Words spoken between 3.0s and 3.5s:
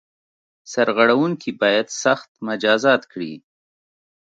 کړي.